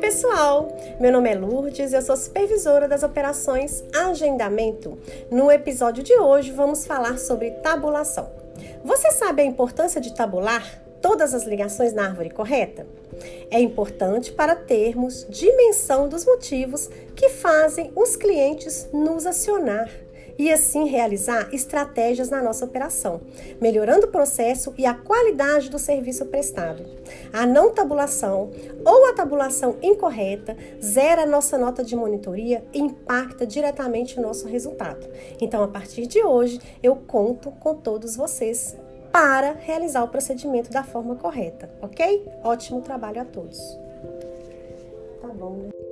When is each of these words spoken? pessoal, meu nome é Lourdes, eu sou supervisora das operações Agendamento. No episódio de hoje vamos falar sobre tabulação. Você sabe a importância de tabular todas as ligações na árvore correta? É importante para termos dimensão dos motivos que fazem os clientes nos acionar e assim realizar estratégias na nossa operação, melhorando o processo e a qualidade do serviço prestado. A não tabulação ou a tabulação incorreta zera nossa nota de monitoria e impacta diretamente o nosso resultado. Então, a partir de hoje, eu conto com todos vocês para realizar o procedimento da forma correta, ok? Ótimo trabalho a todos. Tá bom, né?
pessoal, 0.00 0.68
meu 0.98 1.12
nome 1.12 1.30
é 1.30 1.34
Lourdes, 1.34 1.92
eu 1.92 2.02
sou 2.02 2.16
supervisora 2.16 2.88
das 2.88 3.02
operações 3.02 3.84
Agendamento. 3.94 4.98
No 5.30 5.50
episódio 5.50 6.02
de 6.02 6.14
hoje 6.18 6.50
vamos 6.50 6.86
falar 6.86 7.18
sobre 7.18 7.50
tabulação. 7.50 8.30
Você 8.84 9.10
sabe 9.12 9.42
a 9.42 9.44
importância 9.44 10.00
de 10.00 10.14
tabular 10.14 10.82
todas 11.00 11.34
as 11.34 11.44
ligações 11.44 11.92
na 11.92 12.06
árvore 12.06 12.30
correta? 12.30 12.86
É 13.50 13.60
importante 13.60 14.32
para 14.32 14.56
termos 14.56 15.26
dimensão 15.28 16.08
dos 16.08 16.24
motivos 16.24 16.88
que 17.14 17.28
fazem 17.28 17.92
os 17.94 18.16
clientes 18.16 18.88
nos 18.92 19.26
acionar 19.26 19.90
e 20.38 20.52
assim 20.52 20.86
realizar 20.86 21.48
estratégias 21.52 22.30
na 22.30 22.40
nossa 22.40 22.64
operação, 22.64 23.20
melhorando 23.60 24.06
o 24.06 24.10
processo 24.10 24.72
e 24.78 24.86
a 24.86 24.94
qualidade 24.94 25.68
do 25.68 25.78
serviço 25.78 26.24
prestado. 26.26 26.84
A 27.32 27.44
não 27.44 27.72
tabulação 27.74 28.50
ou 28.84 29.06
a 29.06 29.12
tabulação 29.12 29.76
incorreta 29.82 30.56
zera 30.80 31.26
nossa 31.26 31.58
nota 31.58 31.82
de 31.82 31.96
monitoria 31.96 32.64
e 32.72 32.78
impacta 32.78 33.46
diretamente 33.46 34.18
o 34.18 34.22
nosso 34.22 34.46
resultado. 34.46 35.06
Então, 35.40 35.62
a 35.62 35.68
partir 35.68 36.06
de 36.06 36.22
hoje, 36.22 36.60
eu 36.82 36.94
conto 36.94 37.50
com 37.50 37.74
todos 37.74 38.14
vocês 38.14 38.76
para 39.10 39.52
realizar 39.52 40.04
o 40.04 40.08
procedimento 40.08 40.70
da 40.70 40.84
forma 40.84 41.16
correta, 41.16 41.70
ok? 41.82 42.26
Ótimo 42.44 42.82
trabalho 42.82 43.22
a 43.22 43.24
todos. 43.24 43.58
Tá 45.20 45.28
bom, 45.28 45.56
né? 45.56 45.87